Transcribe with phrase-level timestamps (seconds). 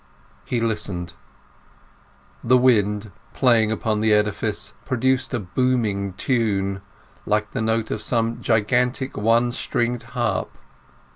[0.45, 1.13] He listened.
[2.43, 6.81] The wind, playing upon the edifice, produced a booming tune,
[7.27, 10.57] like the note of some gigantic one stringed harp.